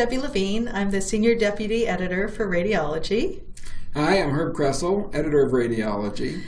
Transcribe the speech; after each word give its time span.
Debbie 0.00 0.16
Levine. 0.16 0.66
I'm 0.68 0.90
the 0.90 1.02
Senior 1.02 1.34
Deputy 1.34 1.86
Editor 1.86 2.26
for 2.26 2.48
Radiology. 2.48 3.42
Hi, 3.92 4.22
I'm 4.22 4.30
Herb 4.30 4.54
Kressel, 4.54 5.14
Editor 5.14 5.44
of 5.44 5.52
Radiology. 5.52 6.42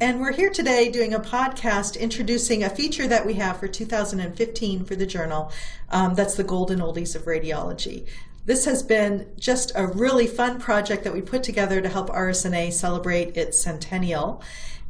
And 0.00 0.18
we're 0.18 0.32
here 0.32 0.50
today 0.50 0.88
doing 0.90 1.14
a 1.14 1.20
podcast 1.20 1.96
introducing 2.00 2.64
a 2.64 2.68
feature 2.68 3.06
that 3.06 3.24
we 3.24 3.34
have 3.34 3.60
for 3.60 3.68
2015 3.68 4.84
for 4.84 4.96
the 4.96 5.06
journal. 5.06 5.52
Um, 5.90 6.16
that's 6.16 6.34
the 6.34 6.42
Golden 6.42 6.80
Oldies 6.80 7.14
of 7.14 7.26
Radiology. 7.26 8.08
This 8.44 8.64
has 8.64 8.82
been 8.82 9.28
just 9.38 9.70
a 9.76 9.86
really 9.86 10.26
fun 10.26 10.58
project 10.58 11.04
that 11.04 11.12
we 11.12 11.22
put 11.22 11.44
together 11.44 11.80
to 11.80 11.88
help 11.88 12.08
RSNA 12.08 12.72
celebrate 12.72 13.36
its 13.36 13.62
centennial. 13.62 14.42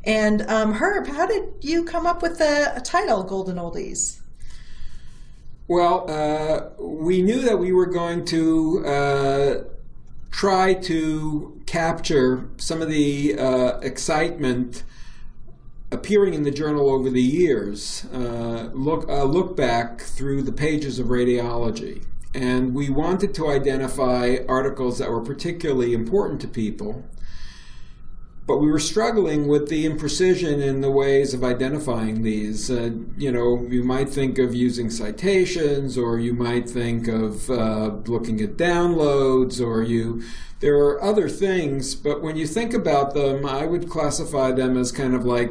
And 0.05 0.41
um, 0.51 0.73
Herb, 0.73 1.07
how 1.07 1.27
did 1.27 1.53
you 1.61 1.85
come 1.85 2.07
up 2.07 2.23
with 2.23 2.39
the 2.39 2.81
title 2.83 3.25
Golden 3.25 3.57
Oldies? 3.57 4.21
Well, 5.69 6.09
uh, 6.09 6.81
we 6.81 7.23
knew 7.23 7.41
that 7.41 7.59
we 7.59 7.73
were 7.73 7.87
going 7.87 8.25
to 8.27 8.87
uh, 8.87 9.65
try 10.31 10.75
to 10.75 11.61
capture 11.67 12.49
some 12.57 12.83
of 12.83 12.89
the 12.89 13.37
uh, 13.37 13.79
excitement 13.81 14.85
appearing 15.91 16.35
in 16.35 16.45
the 16.45 16.53
journal 16.53 16.91
over 16.91 17.11
the 17.11 17.23
years, 17.23 18.05
uh, 18.13 18.71
look, 18.75 19.09
uh, 19.09 19.25
look 19.25 19.57
back 19.57 20.01
through 20.01 20.43
the 20.43 20.53
pages 20.53 21.01
of 21.01 21.09
radiology. 21.09 22.05
And 22.33 22.73
we 22.73 22.89
wanted 22.89 23.35
to 23.35 23.49
identify 23.49 24.37
articles 24.49 24.99
that 24.99 25.11
were 25.11 25.23
particularly 25.23 25.95
important 25.95 26.41
to 26.43 26.49
people. 26.49 27.05
But 28.47 28.59
we 28.59 28.71
were 28.71 28.79
struggling 28.79 29.49
with 29.49 29.69
the 29.69 29.85
imprecision 29.87 30.63
in 30.63 30.81
the 30.81 30.91
ways 30.91 31.35
of 31.35 31.43
identifying 31.43 32.23
these. 32.23 32.71
Uh, 32.71 32.91
you 33.19 33.33
know, 33.33 33.67
you 33.69 33.83
might 33.83 34.09
think 34.09 34.39
of 34.39 34.55
using 34.55 34.89
citations, 34.89 35.99
or 35.99 36.21
you 36.21 36.33
might 36.33 36.71
think 36.71 37.09
of 37.09 37.51
uh, 37.51 37.97
looking 38.07 38.41
at 38.41 38.57
downloads, 38.57 39.61
or 39.61 39.83
you. 39.83 40.23
There 40.61 40.79
are 40.79 41.03
other 41.03 41.29
things, 41.29 41.97
but 41.97 42.23
when 42.23 42.37
you 42.37 42.47
think 42.47 42.73
about 42.73 43.15
them, 43.15 43.45
I 43.45 43.67
would 43.67 43.91
classify 43.91 44.53
them 44.53 44.77
as 44.77 44.93
kind 44.93 45.15
of 45.15 45.25
like 45.25 45.51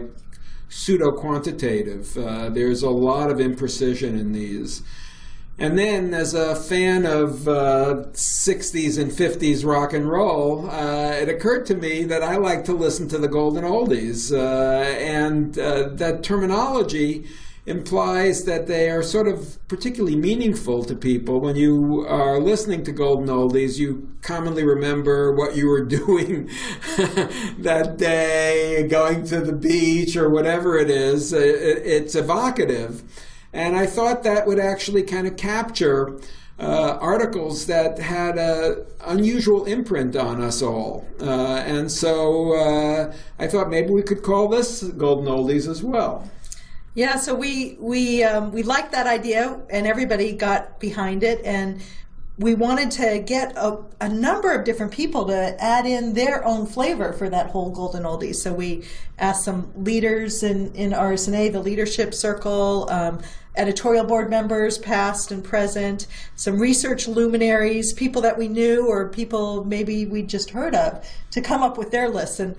pseudo 0.70 1.12
quantitative. 1.12 2.18
Uh, 2.18 2.50
there's 2.50 2.82
a 2.82 2.90
lot 2.90 3.30
of 3.30 3.38
imprecision 3.38 4.20
in 4.20 4.32
these. 4.32 4.82
And 5.58 5.80
then, 5.80 6.14
as 6.14 6.34
a 6.34 6.54
fan 6.54 7.06
of 7.06 7.48
uh, 7.48 8.08
60s 8.12 9.00
and 9.00 9.10
50s 9.10 9.64
rock 9.66 9.94
and 9.94 10.10
roll, 10.10 10.70
uh, 10.70 11.12
it 11.12 11.30
occurred 11.30 11.66
to 11.68 11.76
me 11.76 12.04
that 12.04 12.22
I 12.22 12.36
like 12.36 12.66
to 12.66 12.74
listen 12.74 13.08
to 13.10 13.18
the 13.18 13.30
golden 13.30 13.64
oldies. 13.64 14.34
Uh, 14.34 14.84
and 14.84 15.58
uh, 15.58 15.90
that 15.94 16.24
terminology 16.24 17.26
implies 17.66 18.44
that 18.44 18.68
they 18.68 18.90
are 18.90 19.02
sort 19.02 19.28
of 19.28 19.58
particularly 19.70 20.16
meaningful 20.16 20.84
to 20.84 20.94
people. 20.94 21.40
When 21.40 21.56
you 21.56 22.06
are 22.08 22.40
listening 22.40 22.84
to 22.84 22.92
Golden 22.92 23.28
Oldies, 23.28 23.80
you 23.80 24.10
commonly 24.22 24.64
remember 24.64 25.34
what 25.34 25.56
you 25.56 25.68
were 25.68 25.84
doing 25.86 26.48
that 27.58 27.96
day, 27.98 28.88
going 28.88 29.26
to 29.28 29.40
the 29.40 29.54
beach 29.54 30.16
or 30.16 30.30
whatever 30.30 30.78
it 30.78 30.92
is. 30.92 31.34
It's 31.34 32.14
evocative. 32.14 33.04
And 33.56 33.78
I 33.78 33.86
thought 33.86 34.24
that 34.24 34.46
would 34.46 34.60
actually 34.60 35.04
kind 35.04 35.26
of 35.26 35.38
capture 35.38 36.20
uh, 36.60 36.98
articles 37.00 37.68
that 37.68 37.98
had 37.98 38.38
an 38.38 38.86
unusual 39.06 39.64
imprint 39.64 40.18
on 40.18 40.42
us 40.42 40.62
all. 40.62 41.08
Uh, 41.22 41.64
and 41.66 41.90
so 41.90 42.54
uh, 42.54 43.14
I 43.40 43.48
thought 43.48 43.70
maybe 43.70 43.92
we 43.92 44.04
could 44.04 44.24
call 44.24 44.50
this 44.50 44.84
Golden 44.84 45.26
Oldies 45.26 45.70
as 45.70 45.82
well. 45.82 46.30
Yeah, 46.96 47.16
so 47.16 47.34
we 47.34 47.78
we 47.80 48.24
um, 48.24 48.52
we 48.52 48.64
liked 48.64 48.92
that 48.94 49.08
idea, 49.08 49.60
and 49.70 49.86
everybody 49.86 50.32
got 50.32 50.80
behind 50.80 51.24
it, 51.24 51.44
and 51.44 51.82
we 52.38 52.54
wanted 52.54 52.92
to 52.92 53.20
get 53.20 53.56
a, 53.56 53.78
a, 54.02 54.10
number 54.10 54.54
of 54.54 54.66
different 54.66 54.92
people 54.92 55.26
to 55.26 55.64
add 55.64 55.86
in 55.86 56.14
their 56.14 56.44
own 56.44 56.66
flavor 56.66 57.14
for 57.14 57.30
that 57.30 57.48
whole 57.48 57.70
golden 57.70 58.04
oldie. 58.04 58.36
So 58.36 58.52
we 58.52 58.84
asked 59.18 59.46
some 59.46 59.72
leaders 59.76 60.44
in 60.44 60.74
in 60.76 60.92
RSNA, 60.92 61.54
the 61.54 61.62
leadership 61.62 62.14
circle, 62.14 62.90
um, 62.90 63.22
editorial 63.56 64.06
board 64.06 64.30
members, 64.30 64.78
past 64.78 65.32
and 65.32 65.44
present, 65.44 66.08
some 66.36 66.60
research 66.60 67.08
luminaries, 67.08 67.94
people 67.94 68.22
that 68.24 68.38
we 68.38 68.50
knew 68.50 68.86
or 68.86 69.08
people 69.08 69.64
maybe 69.64 70.06
we 70.06 70.22
just 70.22 70.50
heard 70.50 70.76
of, 70.76 71.08
to 71.32 71.42
come 71.42 71.64
up 71.64 71.78
with 71.78 71.92
their 71.92 72.10
lists. 72.10 72.42
And 72.42 72.56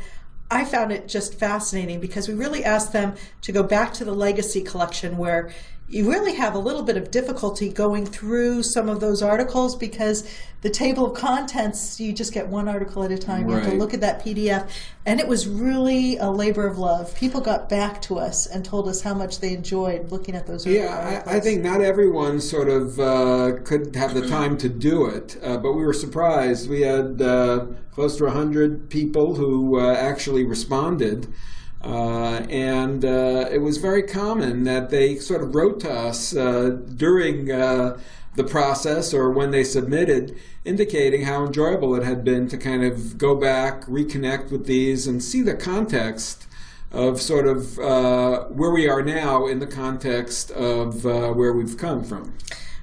I 0.50 0.64
found 0.64 0.92
it 0.92 1.08
just 1.08 1.34
fascinating 1.34 2.00
because 2.00 2.28
we 2.28 2.34
really 2.34 2.64
asked 2.64 2.92
them 2.92 3.14
to 3.42 3.52
go 3.52 3.62
back 3.62 3.92
to 3.94 4.04
the 4.04 4.14
legacy 4.14 4.62
collection 4.62 5.16
where 5.16 5.52
you 5.88 6.10
really 6.10 6.34
have 6.34 6.54
a 6.54 6.58
little 6.58 6.82
bit 6.82 6.96
of 6.96 7.12
difficulty 7.12 7.68
going 7.68 8.04
through 8.04 8.62
some 8.64 8.88
of 8.88 8.98
those 8.98 9.22
articles 9.22 9.76
because 9.76 10.28
the 10.62 10.70
table 10.70 11.06
of 11.06 11.16
contents 11.16 12.00
you 12.00 12.12
just 12.12 12.32
get 12.32 12.48
one 12.48 12.68
article 12.68 13.04
at 13.04 13.12
a 13.12 13.18
time. 13.18 13.44
Right. 13.44 13.50
you 13.50 13.60
have 13.60 13.70
to 13.70 13.76
look 13.76 13.94
at 13.94 14.00
that 14.00 14.24
pdf 14.24 14.68
and 15.04 15.20
it 15.20 15.28
was 15.28 15.46
really 15.46 16.16
a 16.16 16.28
labor 16.28 16.66
of 16.66 16.78
love. 16.78 17.14
People 17.14 17.40
got 17.40 17.68
back 17.68 18.02
to 18.02 18.18
us 18.18 18.46
and 18.46 18.64
told 18.64 18.88
us 18.88 19.00
how 19.02 19.14
much 19.14 19.38
they 19.38 19.52
enjoyed 19.52 20.10
looking 20.10 20.34
at 20.34 20.46
those 20.46 20.66
yeah 20.66 21.22
I, 21.26 21.36
I, 21.36 21.40
think 21.40 21.62
not 21.62 21.80
everyone 21.80 22.40
sort 22.40 22.68
of 22.68 22.98
uh, 22.98 23.58
could 23.62 23.94
have 23.94 24.14
the 24.14 24.26
time 24.26 24.56
to 24.58 24.68
do 24.68 25.06
it 25.06 25.36
uh, 25.42 25.56
but 25.58 25.72
we 25.72 25.84
were 25.84 25.92
surprised. 25.92 26.68
We 26.68 26.80
had 26.80 27.22
uh, 27.22 27.66
close 27.92 28.16
to 28.16 28.24
100 28.24 28.90
people 28.90 29.36
who 29.36 29.78
uh, 29.78 29.94
actually 29.94 30.42
responded 30.42 31.32
uh, 31.86 32.44
and 32.50 33.04
uh, 33.04 33.48
it 33.50 33.58
was 33.58 33.76
very 33.76 34.02
common 34.02 34.64
that 34.64 34.90
they 34.90 35.14
sort 35.16 35.40
of 35.40 35.54
wrote 35.54 35.78
to 35.78 35.92
us 35.92 36.34
uh, 36.34 36.70
during 36.96 37.52
uh, 37.52 37.96
the 38.34 38.42
process 38.42 39.14
or 39.14 39.30
when 39.30 39.52
they 39.52 39.62
submitted, 39.62 40.36
indicating 40.64 41.22
how 41.22 41.46
enjoyable 41.46 41.94
it 41.94 42.02
had 42.02 42.24
been 42.24 42.48
to 42.48 42.58
kind 42.58 42.82
of 42.82 43.16
go 43.18 43.36
back, 43.36 43.84
reconnect 43.84 44.50
with 44.50 44.66
these, 44.66 45.06
and 45.06 45.22
see 45.22 45.42
the 45.42 45.54
context 45.54 46.48
of 46.90 47.22
sort 47.22 47.46
of 47.46 47.78
uh, 47.78 48.44
where 48.46 48.72
we 48.72 48.88
are 48.88 49.02
now 49.02 49.46
in 49.46 49.60
the 49.60 49.66
context 49.66 50.50
of 50.50 51.06
uh, 51.06 51.30
where 51.32 51.52
we've 51.52 51.78
come 51.78 52.02
from. 52.02 52.36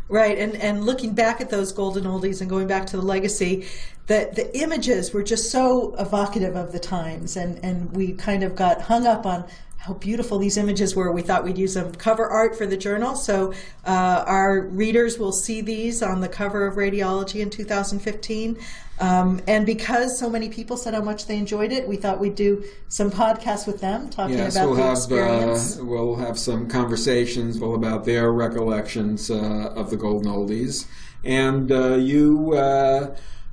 Right, 0.07 0.37
and, 0.37 0.55
and 0.57 0.85
looking 0.85 1.13
back 1.13 1.41
at 1.41 1.49
those 1.49 1.71
golden 1.71 2.03
oldies 2.03 2.39
and 2.41 2.49
going 2.49 2.67
back 2.67 2.85
to 2.87 2.97
the 2.97 3.03
legacy, 3.03 3.67
the, 4.07 4.29
the 4.33 4.57
images 4.57 5.13
were 5.13 5.23
just 5.23 5.49
so 5.49 5.95
evocative 5.97 6.55
of 6.55 6.71
the 6.71 6.79
times, 6.79 7.37
and, 7.37 7.63
and 7.63 7.95
we 7.95 8.13
kind 8.13 8.43
of 8.43 8.55
got 8.55 8.81
hung 8.81 9.07
up 9.07 9.25
on 9.25 9.45
how 9.77 9.93
beautiful 9.93 10.39
these 10.39 10.55
images 10.55 10.95
were. 10.95 11.11
We 11.11 11.21
thought 11.21 11.43
we'd 11.43 11.57
use 11.57 11.73
them 11.73 11.93
cover 11.95 12.25
art 12.25 12.57
for 12.57 12.65
the 12.65 12.77
journal, 12.77 13.15
so 13.15 13.53
uh, 13.85 14.23
our 14.25 14.61
readers 14.61 15.19
will 15.19 15.31
see 15.33 15.61
these 15.61 16.01
on 16.01 16.21
the 16.21 16.29
cover 16.29 16.65
of 16.65 16.75
Radiology 16.75 17.41
in 17.41 17.49
2015. 17.49 18.57
Um, 18.99 19.41
and 19.47 19.65
because 19.65 20.19
so 20.19 20.29
many 20.29 20.49
people 20.49 20.77
said 20.77 20.93
how 20.93 21.01
much 21.01 21.25
they 21.25 21.37
enjoyed 21.37 21.71
it, 21.71 21.87
we 21.87 21.97
thought 21.97 22.19
we'd 22.19 22.35
do 22.35 22.63
some 22.87 23.09
podcasts 23.11 23.67
with 23.67 23.81
them 23.81 24.09
talking 24.09 24.37
yes, 24.37 24.55
about 24.55 24.67
we'll 24.67 24.75
the 24.75 24.83
have, 24.83 24.97
experience. 24.97 25.79
Uh, 25.79 25.85
we'll 25.85 26.15
have 26.15 26.37
some 26.37 26.67
conversations 26.67 27.59
well, 27.59 27.75
about 27.75 28.05
their 28.05 28.31
recollections 28.31 29.31
uh, 29.31 29.73
of 29.75 29.89
the 29.89 29.97
Golden 29.97 30.31
Oldies. 30.31 30.87
And 31.25 31.71
uh, 31.71 31.95
you 31.95 32.53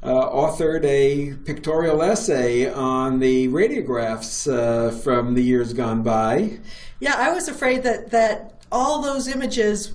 uh, 0.03 0.29
authored 0.31 0.85
a 0.85 1.35
pictorial 1.45 2.03
essay 2.03 2.71
on 2.71 3.19
the 3.19 3.49
radiographs 3.49 4.51
uh, 4.51 4.91
from 4.91 5.35
the 5.35 5.43
years 5.43 5.73
gone 5.73 6.03
by. 6.03 6.59
Yeah, 7.01 7.15
I 7.17 7.33
was 7.33 7.49
afraid 7.49 7.83
that, 7.83 8.11
that 8.11 8.65
all 8.73 9.03
those 9.03 9.29
images 9.29 9.93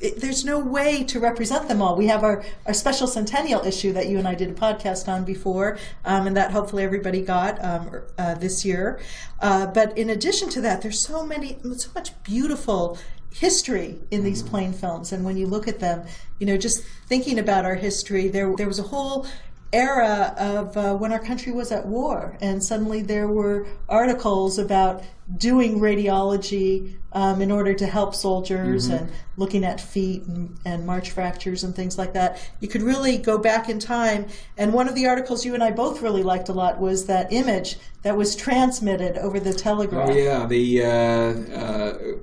it, 0.00 0.20
there's 0.20 0.44
no 0.44 0.58
way 0.58 1.04
to 1.04 1.20
represent 1.20 1.68
them 1.68 1.80
all. 1.80 1.96
We 1.96 2.06
have 2.08 2.22
our, 2.22 2.44
our 2.66 2.74
special 2.74 3.06
centennial 3.06 3.64
issue 3.64 3.92
that 3.92 4.08
you 4.08 4.18
and 4.18 4.28
I 4.28 4.34
did 4.34 4.50
a 4.50 4.54
podcast 4.54 5.08
on 5.08 5.24
before, 5.24 5.78
um, 6.04 6.26
and 6.26 6.36
that 6.36 6.50
hopefully 6.50 6.84
everybody 6.84 7.22
got 7.22 7.62
um, 7.64 8.02
uh, 8.18 8.34
this 8.34 8.64
year. 8.64 9.00
Uh, 9.40 9.66
but 9.66 9.96
in 9.96 10.10
addition 10.10 10.48
to 10.50 10.60
that, 10.62 10.82
there's 10.82 11.00
so 11.00 11.24
many, 11.24 11.58
so 11.76 11.90
much 11.94 12.22
beautiful 12.22 12.98
history 13.32 13.98
in 14.10 14.24
these 14.24 14.40
mm-hmm. 14.42 14.50
plain 14.50 14.72
films. 14.72 15.12
And 15.12 15.24
when 15.24 15.36
you 15.36 15.46
look 15.46 15.68
at 15.68 15.80
them, 15.80 16.04
you 16.38 16.46
know, 16.46 16.56
just 16.56 16.82
thinking 17.06 17.38
about 17.38 17.64
our 17.64 17.74
history, 17.74 18.28
there 18.28 18.54
there 18.56 18.68
was 18.68 18.78
a 18.78 18.84
whole 18.84 19.26
era 19.72 20.34
of 20.38 20.76
uh, 20.76 20.94
when 20.94 21.12
our 21.12 21.18
country 21.18 21.52
was 21.52 21.72
at 21.72 21.86
war, 21.86 22.36
and 22.40 22.62
suddenly 22.62 23.02
there 23.02 23.28
were 23.28 23.66
articles 23.88 24.58
about 24.58 25.02
doing 25.36 25.80
radiology 25.80 26.96
um, 27.12 27.42
in 27.42 27.50
order 27.50 27.74
to 27.74 27.86
help 27.86 28.14
soldiers 28.14 28.88
mm-hmm. 28.88 29.04
and 29.04 29.12
looking 29.36 29.64
at 29.64 29.80
feet 29.80 30.22
and, 30.24 30.56
and, 30.64 30.86
march 30.86 31.10
fractures 31.10 31.64
and 31.64 31.74
things 31.74 31.98
like 31.98 32.12
that. 32.12 32.38
You 32.60 32.68
could 32.68 32.82
really 32.82 33.18
go 33.18 33.38
back 33.38 33.68
in 33.68 33.80
time. 33.80 34.26
And 34.56 34.72
one 34.72 34.88
of 34.88 34.94
the 34.94 35.06
articles 35.06 35.44
you 35.44 35.54
and 35.54 35.64
I 35.64 35.72
both 35.72 36.00
really 36.00 36.22
liked 36.22 36.48
a 36.48 36.52
lot 36.52 36.78
was 36.78 37.06
that 37.06 37.32
image 37.32 37.78
that 38.02 38.16
was 38.16 38.36
transmitted 38.36 39.16
over 39.18 39.40
the 39.40 39.52
telegraph. 39.52 40.10
Oh 40.10 40.14
yeah, 40.14 40.46
the 40.46 40.84
uh, 40.84 41.58
uh, 41.58 42.16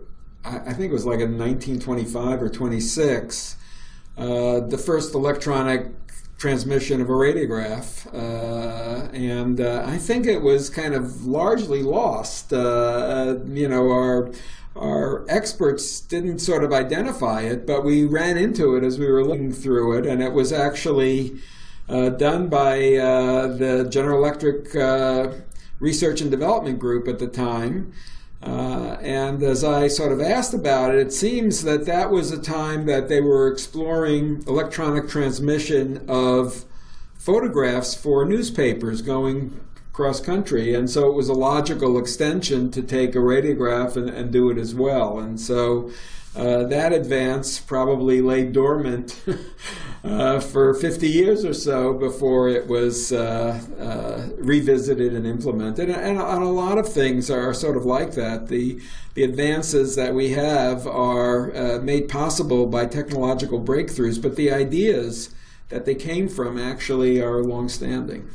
I 0.45 0.73
think 0.73 0.91
it 0.91 0.93
was 0.93 1.05
like 1.05 1.19
in 1.19 1.37
1925 1.37 2.41
or 2.41 2.49
26. 2.49 3.57
Uh, 4.15 4.59
the 4.59 4.77
first 4.77 5.15
electronic 5.15 6.02
transmission 6.43 6.99
of 6.99 7.09
a 7.09 7.13
radiograph, 7.13 8.05
uh, 8.13 9.09
and 9.13 9.61
uh, 9.61 9.81
I 9.87 9.97
think 9.97 10.25
it 10.25 10.41
was 10.41 10.69
kind 10.69 10.93
of 10.93 11.25
largely 11.25 11.81
lost. 11.81 12.51
Uh, 12.51 12.57
uh 12.57 13.39
you 13.45 13.69
know, 13.69 13.89
our 13.89 14.29
our 14.75 15.25
experts 15.29 16.01
didn't 16.01 16.39
sort 16.39 16.65
of 16.65 16.73
identify 16.73 17.43
it, 17.43 17.65
but 17.65 17.85
we 17.85 18.03
ran 18.03 18.37
into 18.37 18.75
it 18.75 18.83
as 18.83 18.99
we 18.99 19.09
were 19.09 19.23
looking 19.23 19.53
through 19.53 19.97
it, 19.97 20.05
and 20.05 20.21
it 20.21 20.33
was 20.33 20.51
actually 20.51 21.39
uh, 21.87 22.09
done 22.09 22.49
by 22.49 22.95
uh, 22.95 23.47
the 23.47 23.87
General 23.89 24.17
Electric 24.19 24.73
Research 25.79 26.19
and 26.19 26.29
Development 26.29 26.77
Group 26.77 27.07
at 27.07 27.19
the 27.19 27.27
time. 27.27 27.93
Uh, 28.45 28.97
and 29.01 29.41
as 29.41 29.63
I 29.63 29.87
sort 29.87 30.11
of 30.11 30.19
asked 30.19 30.53
about 30.53 30.93
it, 30.93 30.99
it 30.99 31.13
seems 31.13 31.63
that 31.63 31.85
that 31.85 32.11
was 32.11 32.31
a 32.31 32.41
time 32.41 32.85
that 32.87 33.07
they 33.07 33.21
were 33.21 33.51
exploring 33.51 34.43
electronic 34.47 35.07
transmission 35.07 36.03
of 36.09 36.65
photographs 37.15 37.95
for 37.95 38.25
newspapers 38.25 39.01
going 39.01 39.59
cross 39.93 40.19
country. 40.19 40.73
And 40.73 40.89
so 40.89 41.07
it 41.07 41.13
was 41.13 41.29
a 41.29 41.33
logical 41.33 41.97
extension 41.97 42.69
to 42.71 42.81
take 42.81 43.15
a 43.15 43.19
radiograph 43.19 43.95
and, 43.95 44.09
and 44.09 44.31
do 44.31 44.49
it 44.49 44.57
as 44.57 44.75
well. 44.75 45.19
And 45.19 45.39
so 45.39 45.91
uh, 46.35 46.63
that 46.63 46.93
advance 46.93 47.59
probably 47.59 48.21
lay 48.21 48.43
dormant 48.43 49.21
uh, 50.03 50.39
for 50.39 50.73
50 50.73 51.07
years 51.07 51.45
or 51.45 51.53
so 51.53 51.93
before 51.93 52.49
it 52.49 52.67
was 52.67 53.11
uh, 53.11 53.61
uh, 53.79 54.29
revisited 54.37 55.13
and 55.13 55.27
implemented. 55.27 55.89
And, 55.89 56.19
and, 56.19 56.43
a 56.43 56.45
lot 56.45 56.77
of 56.77 56.91
things 56.91 57.29
are 57.29 57.53
sort 57.53 57.77
of 57.77 57.85
like 57.85 58.13
that. 58.13 58.47
The, 58.47 58.81
the 59.13 59.23
advances 59.23 59.95
that 59.95 60.15
we 60.15 60.29
have 60.31 60.87
are 60.87 61.55
uh, 61.55 61.79
made 61.79 62.09
possible 62.09 62.65
by 62.65 62.87
technological 62.87 63.61
breakthroughs, 63.61 64.21
but 64.21 64.35
the 64.35 64.51
ideas 64.51 65.33
that 65.69 65.85
they 65.85 65.95
came 65.95 66.27
from 66.27 66.57
actually 66.57 67.21
are 67.21 67.43
longstanding. 67.43 68.27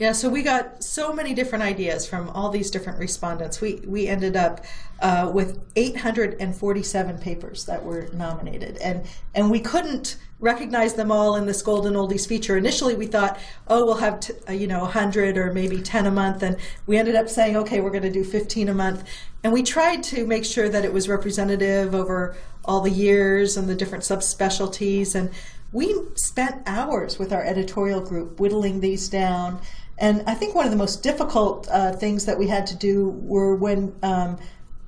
Yeah, 0.00 0.12
so 0.12 0.30
we 0.30 0.42
got 0.42 0.82
so 0.82 1.12
many 1.12 1.34
different 1.34 1.62
ideas 1.62 2.08
from 2.08 2.30
all 2.30 2.48
these 2.48 2.70
different 2.70 2.98
respondents. 2.98 3.60
We 3.60 3.82
we 3.86 4.08
ended 4.08 4.34
up 4.34 4.64
uh, 5.00 5.30
with 5.32 5.60
847 5.76 7.18
papers 7.18 7.66
that 7.66 7.84
were 7.84 8.08
nominated, 8.14 8.78
and 8.78 9.04
and 9.34 9.50
we 9.50 9.60
couldn't 9.60 10.16
recognize 10.38 10.94
them 10.94 11.12
all 11.12 11.36
in 11.36 11.44
this 11.44 11.60
Golden 11.60 11.92
Oldies 11.92 12.26
feature. 12.26 12.56
Initially, 12.56 12.94
we 12.94 13.08
thought, 13.08 13.38
oh, 13.68 13.84
we'll 13.84 13.96
have 13.96 14.20
t- 14.20 14.32
uh, 14.48 14.52
you 14.52 14.66
know 14.66 14.80
100 14.80 15.36
or 15.36 15.52
maybe 15.52 15.82
10 15.82 16.06
a 16.06 16.10
month, 16.10 16.42
and 16.42 16.56
we 16.86 16.96
ended 16.96 17.14
up 17.14 17.28
saying, 17.28 17.58
okay, 17.58 17.82
we're 17.82 17.90
going 17.90 18.02
to 18.02 18.10
do 18.10 18.24
15 18.24 18.70
a 18.70 18.74
month, 18.74 19.04
and 19.44 19.52
we 19.52 19.62
tried 19.62 20.02
to 20.04 20.26
make 20.26 20.46
sure 20.46 20.70
that 20.70 20.82
it 20.82 20.94
was 20.94 21.10
representative 21.10 21.94
over 21.94 22.34
all 22.64 22.80
the 22.80 22.90
years 22.90 23.58
and 23.58 23.68
the 23.68 23.74
different 23.74 24.04
subspecialties 24.04 25.14
and 25.14 25.30
we 25.72 25.94
spent 26.16 26.62
hours 26.66 27.18
with 27.18 27.32
our 27.32 27.44
editorial 27.44 28.00
group 28.00 28.40
whittling 28.40 28.80
these 28.80 29.08
down 29.08 29.60
and 30.00 30.24
I 30.26 30.34
think 30.34 30.54
one 30.54 30.64
of 30.64 30.70
the 30.70 30.78
most 30.78 31.02
difficult 31.02 31.68
uh, 31.70 31.92
things 31.92 32.24
that 32.24 32.38
we 32.38 32.48
had 32.48 32.66
to 32.68 32.76
do 32.76 33.10
were 33.10 33.54
when 33.54 33.94
um, 34.02 34.38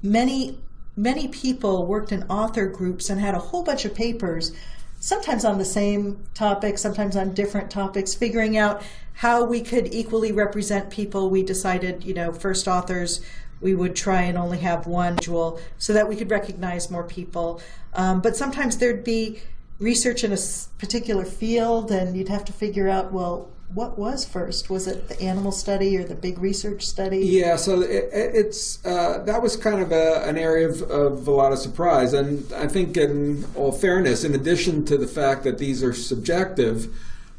many 0.02 0.58
many 0.96 1.28
people 1.28 1.86
worked 1.86 2.12
in 2.12 2.22
author 2.24 2.66
groups 2.66 3.08
and 3.08 3.20
had 3.20 3.34
a 3.34 3.38
whole 3.38 3.62
bunch 3.62 3.84
of 3.84 3.94
papers, 3.94 4.52
sometimes 5.00 5.44
on 5.44 5.58
the 5.58 5.64
same 5.64 6.22
topic, 6.34 6.78
sometimes 6.78 7.16
on 7.16 7.32
different 7.32 7.70
topics, 7.70 8.14
figuring 8.14 8.56
out 8.56 8.82
how 9.14 9.44
we 9.44 9.60
could 9.60 9.92
equally 9.94 10.32
represent 10.32 10.90
people. 10.90 11.30
We 11.30 11.42
decided, 11.42 12.04
you 12.04 12.14
know, 12.14 12.32
first 12.32 12.68
authors, 12.68 13.20
we 13.60 13.74
would 13.74 13.94
try 13.94 14.22
and 14.22 14.36
only 14.36 14.58
have 14.58 14.86
one 14.86 15.16
jewel 15.18 15.60
so 15.78 15.92
that 15.92 16.08
we 16.08 16.16
could 16.16 16.30
recognize 16.30 16.90
more 16.90 17.04
people. 17.04 17.62
Um, 17.94 18.20
but 18.20 18.36
sometimes 18.36 18.78
there'd 18.78 19.04
be 19.04 19.40
research 19.78 20.24
in 20.24 20.32
a 20.32 20.38
particular 20.78 21.24
field, 21.24 21.90
and 21.90 22.16
you'd 22.16 22.28
have 22.28 22.44
to 22.46 22.52
figure 22.52 22.88
out, 22.88 23.12
well, 23.12 23.50
what 23.74 23.98
was 23.98 24.24
first? 24.24 24.68
Was 24.68 24.86
it 24.86 25.08
the 25.08 25.20
animal 25.20 25.52
study 25.52 25.96
or 25.96 26.04
the 26.04 26.14
big 26.14 26.38
research 26.38 26.86
study? 26.86 27.18
Yeah, 27.18 27.56
so 27.56 27.80
it, 27.80 28.10
it's 28.12 28.84
uh, 28.84 29.22
that 29.24 29.40
was 29.40 29.56
kind 29.56 29.80
of 29.80 29.92
a, 29.92 30.24
an 30.24 30.36
area 30.36 30.68
of, 30.68 30.82
of, 30.82 31.26
a 31.26 31.30
lot 31.30 31.52
of 31.52 31.58
surprise, 31.58 32.12
and 32.12 32.50
I 32.52 32.68
think, 32.68 32.96
in 32.96 33.44
all 33.54 33.72
fairness, 33.72 34.24
in 34.24 34.34
addition 34.34 34.84
to 34.86 34.98
the 34.98 35.06
fact 35.06 35.44
that 35.44 35.58
these 35.58 35.82
are 35.82 35.92
subjective, 35.92 36.94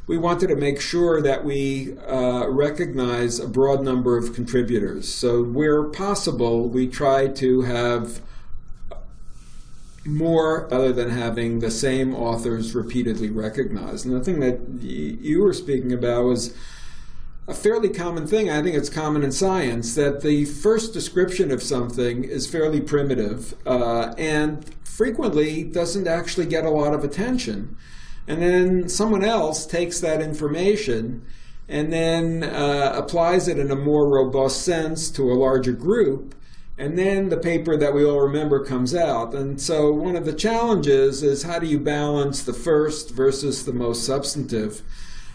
we 0.07 0.17
wanted 0.17 0.47
to 0.47 0.55
make 0.55 0.81
sure 0.81 1.21
that 1.21 1.45
we 1.45 1.97
uh, 1.99 2.47
recognize 2.47 3.39
a 3.39 3.47
broad 3.47 3.83
number 3.83 4.17
of 4.17 4.33
contributors. 4.33 5.13
So 5.13 5.43
where 5.43 5.83
possible, 5.83 6.67
we 6.67 6.87
try 6.87 7.27
to 7.27 7.61
have 7.61 8.21
more 10.05 10.71
other 10.73 10.91
than 10.91 11.09
having 11.09 11.59
the 11.59 11.71
same 11.71 12.13
authors 12.13 12.75
repeatedly 12.75 13.29
recognized. 13.29 14.05
And 14.05 14.13
the 14.13 14.23
thing 14.23 14.39
that 14.41 14.59
y- 14.59 15.17
you 15.21 15.41
were 15.41 15.53
speaking 15.53 15.93
about 15.93 16.25
was 16.25 16.53
a 17.47 17.53
fairly 17.53 17.89
common 17.89 18.27
thing. 18.27 18.49
I 18.49 18.61
think 18.61 18.75
it's 18.75 18.89
common 18.89 19.23
in 19.23 19.31
science 19.31 19.95
that 19.95 20.21
the 20.21 20.45
first 20.45 20.93
description 20.93 21.51
of 21.51 21.61
something 21.61 22.23
is 22.23 22.47
fairly 22.47 22.81
primitive 22.81 23.55
uh, 23.65 24.13
and 24.17 24.69
frequently 24.83 25.63
doesn't 25.63 26.07
actually 26.07 26.45
get 26.45 26.65
a 26.65 26.69
lot 26.69 26.93
of 26.93 27.03
attention. 27.03 27.75
And 28.27 28.41
then 28.41 28.89
someone 28.89 29.23
else 29.23 29.65
takes 29.65 29.99
that 29.99 30.21
information 30.21 31.25
and 31.67 31.91
then 31.91 32.43
uh, 32.43 32.93
applies 32.95 33.47
it 33.47 33.57
in 33.57 33.71
a 33.71 33.75
more 33.75 34.07
robust 34.07 34.61
sense 34.63 35.09
to 35.11 35.31
a 35.31 35.33
larger 35.33 35.73
group 35.73 36.35
and 36.77 36.97
then 36.97 37.29
the 37.29 37.37
paper 37.37 37.77
that 37.77 37.93
we 37.93 38.03
all 38.03 38.21
remember 38.21 38.63
comes 38.63 38.95
out. 38.95 39.35
And 39.35 39.61
so 39.61 39.91
one 39.91 40.15
of 40.15 40.25
the 40.25 40.33
challenges 40.33 41.21
is 41.21 41.43
how 41.43 41.59
do 41.59 41.67
you 41.67 41.79
balance 41.79 42.41
the 42.41 42.53
first 42.53 43.11
versus 43.11 43.65
the 43.65 43.73
most 43.73 44.05
substantive? 44.05 44.81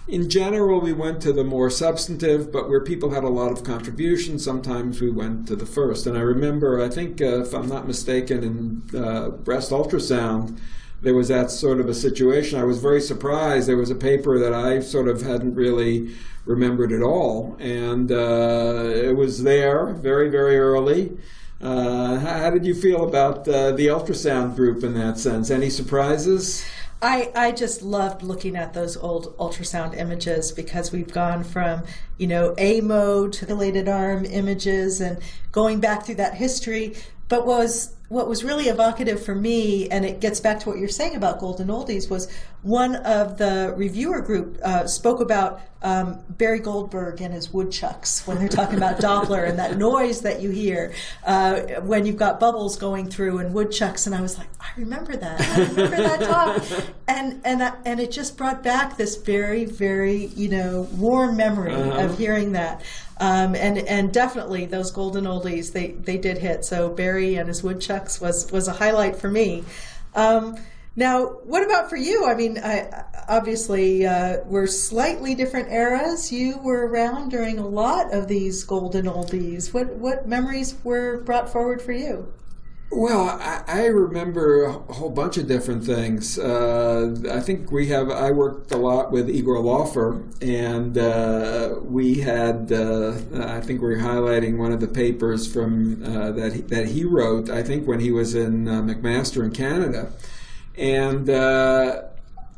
In 0.08 0.30
general, 0.30 0.80
we 0.80 0.94
went 0.94 1.20
to 1.22 1.32
the 1.34 1.44
more 1.44 1.68
substantive, 1.68 2.50
but 2.50 2.68
where 2.68 2.80
people 2.80 3.10
had 3.10 3.24
a 3.24 3.28
lot 3.28 3.52
of 3.52 3.62
contributions, 3.62 4.42
sometimes 4.42 5.02
we 5.02 5.10
went 5.10 5.46
to 5.48 5.54
the 5.54 5.66
first. 5.66 6.06
And 6.06 6.16
I 6.16 6.22
remember, 6.22 6.82
I 6.82 6.88
think, 6.88 7.20
uh, 7.20 7.42
if 7.42 7.52
I'm 7.52 7.68
not 7.68 7.86
mistaken, 7.86 8.42
in 8.42 8.98
uh, 8.98 9.28
breast 9.28 9.70
ultrasound, 9.70 10.58
there 11.00 11.14
was 11.14 11.28
that 11.28 11.50
sort 11.50 11.80
of 11.80 11.88
a 11.88 11.94
situation. 11.94 12.58
I 12.58 12.64
was 12.64 12.80
very 12.80 13.00
surprised. 13.00 13.68
There 13.68 13.76
was 13.76 13.90
a 13.90 13.94
paper 13.94 14.38
that 14.38 14.52
I 14.52 14.80
sort 14.80 15.08
of 15.08 15.22
hadn't 15.22 15.54
really 15.54 16.14
remembered 16.44 16.92
at 16.92 17.02
all, 17.02 17.56
and 17.60 18.10
uh, 18.10 18.90
it 18.94 19.16
was 19.16 19.42
there 19.42 19.86
very, 19.86 20.28
very 20.28 20.58
early. 20.58 21.16
Uh, 21.60 22.18
how 22.18 22.50
did 22.50 22.64
you 22.64 22.74
feel 22.74 23.06
about 23.06 23.46
uh, 23.48 23.72
the 23.72 23.86
ultrasound 23.86 24.54
group 24.54 24.84
in 24.84 24.94
that 24.94 25.18
sense? 25.18 25.50
Any 25.50 25.70
surprises? 25.70 26.64
I, 27.00 27.30
I 27.34 27.52
just 27.52 27.82
loved 27.82 28.22
looking 28.22 28.56
at 28.56 28.74
those 28.74 28.96
old 28.96 29.36
ultrasound 29.38 29.96
images 29.96 30.50
because 30.50 30.90
we've 30.90 31.12
gone 31.12 31.44
from, 31.44 31.84
you 32.16 32.26
know, 32.26 32.54
A 32.58 32.80
mode 32.80 33.32
to 33.34 33.46
the 33.46 33.54
related 33.54 33.88
arm 33.88 34.24
images 34.24 35.00
and 35.00 35.18
going 35.52 35.78
back 35.78 36.06
through 36.06 36.16
that 36.16 36.34
history. 36.34 36.96
But 37.28 37.46
was 37.46 37.94
what 38.08 38.28
was 38.28 38.42
really 38.42 38.68
evocative 38.68 39.22
for 39.22 39.34
me, 39.34 39.88
and 39.90 40.04
it 40.04 40.20
gets 40.20 40.40
back 40.40 40.60
to 40.60 40.68
what 40.68 40.78
you're 40.78 40.88
saying 40.88 41.14
about 41.14 41.38
golden 41.38 41.68
oldies, 41.68 42.08
was 42.08 42.30
one 42.62 42.96
of 42.96 43.38
the 43.38 43.74
reviewer 43.76 44.20
group 44.20 44.58
uh, 44.62 44.86
spoke 44.86 45.20
about 45.20 45.60
um, 45.80 46.18
Barry 46.28 46.58
Goldberg 46.58 47.20
and 47.20 47.32
his 47.32 47.52
woodchucks 47.52 48.26
when 48.26 48.38
they're 48.38 48.48
talking 48.48 48.76
about 48.76 48.96
Doppler 49.00 49.48
and 49.48 49.58
that 49.58 49.76
noise 49.76 50.22
that 50.22 50.40
you 50.40 50.50
hear 50.50 50.92
uh, 51.24 51.60
when 51.82 52.04
you've 52.04 52.16
got 52.16 52.40
bubbles 52.40 52.76
going 52.76 53.08
through 53.08 53.38
and 53.38 53.54
woodchucks. 53.54 54.06
And 54.06 54.14
I 54.14 54.20
was 54.20 54.38
like, 54.38 54.48
I 54.60 54.68
remember 54.76 55.14
that. 55.16 55.40
I 55.40 55.60
remember 55.60 55.96
that 55.96 56.20
talk. 56.20 56.64
And 57.08 57.40
and 57.42 57.62
and 57.86 58.00
it 58.00 58.10
just 58.10 58.36
brought 58.36 58.62
back 58.62 58.98
this 58.98 59.16
very 59.16 59.64
very 59.64 60.26
you 60.26 60.50
know 60.50 60.86
warm 60.92 61.38
memory 61.38 61.72
uh-huh. 61.72 62.04
of 62.04 62.18
hearing 62.18 62.52
that. 62.52 62.82
Um, 63.18 63.54
and 63.54 63.78
and 63.78 64.12
definitely 64.12 64.66
those 64.66 64.90
golden 64.90 65.24
oldies 65.24 65.72
they 65.72 65.92
they 65.92 66.18
did 66.18 66.36
hit. 66.36 66.66
So 66.66 66.90
Barry 66.90 67.36
and 67.36 67.48
his 67.48 67.62
woodchucks 67.62 67.97
was 68.20 68.50
was 68.50 68.68
a 68.68 68.72
highlight 68.72 69.16
for 69.16 69.30
me. 69.30 69.64
Um, 70.14 70.56
now, 70.96 71.26
what 71.44 71.62
about 71.64 71.88
for 71.88 71.96
you? 71.96 72.26
I 72.26 72.34
mean, 72.34 72.58
I, 72.58 73.04
obviously, 73.28 74.04
uh, 74.04 74.38
we're 74.46 74.66
slightly 74.66 75.34
different 75.34 75.70
eras. 75.70 76.32
You 76.32 76.58
were 76.58 76.88
around 76.88 77.28
during 77.28 77.58
a 77.58 77.66
lot 77.66 78.12
of 78.12 78.26
these 78.26 78.64
golden 78.64 79.06
oldies. 79.06 79.72
What 79.72 79.88
what 79.90 80.26
memories 80.26 80.74
were 80.82 81.20
brought 81.20 81.48
forward 81.50 81.80
for 81.80 81.92
you? 81.92 82.32
Well, 82.90 83.28
I, 83.28 83.62
I 83.66 83.84
remember 83.86 84.64
a 84.64 84.72
whole 84.72 85.10
bunch 85.10 85.36
of 85.36 85.46
different 85.46 85.84
things. 85.84 86.38
Uh, 86.38 87.14
I 87.30 87.40
think 87.40 87.70
we 87.70 87.88
have. 87.88 88.10
I 88.10 88.30
worked 88.30 88.72
a 88.72 88.78
lot 88.78 89.12
with 89.12 89.28
Igor 89.28 89.58
Laufer, 89.58 90.22
and 90.40 90.96
uh, 90.96 91.74
we 91.82 92.20
had. 92.20 92.72
Uh, 92.72 93.12
I 93.34 93.60
think 93.60 93.82
we 93.82 93.94
are 93.94 93.98
highlighting 93.98 94.56
one 94.56 94.72
of 94.72 94.80
the 94.80 94.88
papers 94.88 95.50
from 95.52 96.02
uh, 96.02 96.32
that 96.32 96.54
he, 96.54 96.60
that 96.62 96.86
he 96.88 97.04
wrote. 97.04 97.50
I 97.50 97.62
think 97.62 97.86
when 97.86 98.00
he 98.00 98.10
was 98.10 98.34
in 98.34 98.66
uh, 98.66 98.80
McMaster 98.80 99.44
in 99.44 99.50
Canada 99.50 100.10
and 100.76 101.28
uh, 101.28 102.02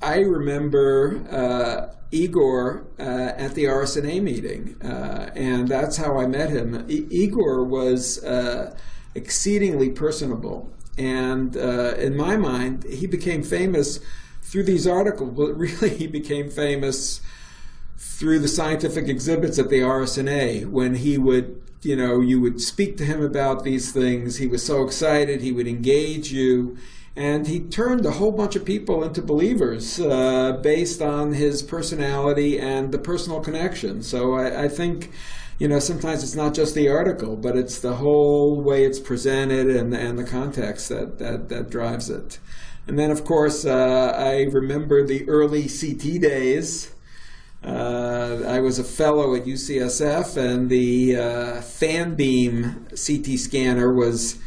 I 0.02 0.18
remember 0.18 1.90
Igor 2.12 2.84
uh, 2.98 3.02
at 3.02 3.54
the 3.54 3.64
RSNA 3.64 4.22
meeting, 4.22 4.76
uh, 4.82 5.30
and 5.34 5.68
that's 5.68 5.96
how 5.96 6.18
I 6.18 6.26
met 6.26 6.50
him. 6.50 6.74
I- 6.88 7.06
Igor 7.10 7.64
was 7.64 8.22
uh, 8.24 8.76
exceedingly 9.14 9.90
personable, 9.90 10.70
and 10.98 11.56
uh, 11.56 11.94
in 11.96 12.16
my 12.16 12.36
mind, 12.36 12.84
he 12.84 13.06
became 13.06 13.42
famous 13.42 14.00
through 14.42 14.64
these 14.64 14.86
articles, 14.86 15.32
but 15.36 15.56
really, 15.56 15.96
he 15.96 16.06
became 16.06 16.50
famous 16.50 17.20
through 17.96 18.38
the 18.38 18.48
scientific 18.48 19.08
exhibits 19.08 19.58
at 19.58 19.68
the 19.68 19.80
RSNA 19.80 20.70
when 20.70 20.94
he 20.96 21.18
would 21.18 21.60
you 21.82 21.96
know, 21.96 22.20
you 22.20 22.40
would 22.40 22.60
speak 22.60 22.96
to 22.98 23.04
him 23.04 23.22
about 23.22 23.64
these 23.64 23.92
things. 23.92 24.36
He 24.36 24.46
was 24.46 24.64
so 24.64 24.84
excited. 24.84 25.40
He 25.40 25.52
would 25.52 25.66
engage 25.66 26.30
you. 26.32 26.76
And 27.16 27.46
he 27.46 27.60
turned 27.60 28.06
a 28.06 28.12
whole 28.12 28.32
bunch 28.32 28.54
of 28.54 28.64
people 28.64 29.02
into 29.02 29.20
believers 29.20 29.98
uh, 30.00 30.58
based 30.62 31.02
on 31.02 31.32
his 31.32 31.62
personality 31.62 32.58
and 32.58 32.92
the 32.92 32.98
personal 32.98 33.40
connection. 33.40 34.02
So 34.02 34.34
I, 34.34 34.64
I 34.64 34.68
think 34.68 35.10
you 35.60 35.68
know, 35.68 35.78
sometimes 35.78 36.24
it's 36.24 36.34
not 36.34 36.54
just 36.54 36.74
the 36.74 36.88
article, 36.88 37.36
but 37.36 37.54
it's 37.54 37.80
the 37.80 37.96
whole 37.96 38.62
way 38.62 38.82
it's 38.82 38.98
presented 38.98 39.68
and, 39.68 39.92
and 39.92 40.18
the 40.18 40.24
context 40.24 40.88
that, 40.88 41.18
that, 41.18 41.50
that 41.50 41.68
drives 41.68 42.08
it. 42.08 42.38
And 42.86 42.98
then, 42.98 43.10
of 43.10 43.26
course, 43.26 43.66
uh, 43.66 44.14
I 44.16 44.44
remember 44.44 45.06
the 45.06 45.28
early 45.28 45.68
CT 45.68 46.22
days. 46.22 46.94
Uh, 47.62 48.42
I 48.46 48.60
was 48.60 48.78
a 48.78 48.84
fellow 48.84 49.34
at 49.34 49.44
UCSF, 49.44 50.38
and 50.38 50.70
the 50.70 51.16
uh, 51.16 51.20
Fanbeam 51.60 52.88
CT 52.88 53.38
scanner 53.38 53.92
was 53.92 54.38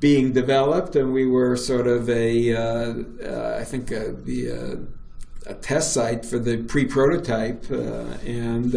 being 0.00 0.32
developed, 0.32 0.96
and 0.96 1.12
we 1.12 1.26
were 1.26 1.56
sort 1.56 1.86
of 1.86 2.10
a, 2.10 2.56
uh, 2.56 2.94
uh, 3.24 3.56
I 3.60 3.62
think, 3.62 3.92
a, 3.92 4.14
the, 4.14 4.50
uh, 4.50 5.50
a 5.52 5.54
test 5.54 5.92
site 5.92 6.26
for 6.26 6.40
the 6.40 6.56
pre-prototype, 6.64 7.70
and 7.70 8.74